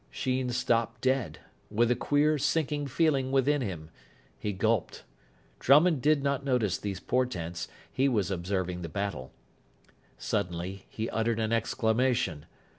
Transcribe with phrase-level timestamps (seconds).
[0.09, 1.37] Sheen stopped dead,
[1.69, 3.91] with a queer, sinking feeling within him.
[4.39, 5.03] He gulped.
[5.59, 7.67] Drummond did not notice these portents.
[7.93, 9.31] He was observing the battle.
[10.17, 12.47] Suddenly he uttered an exclamation.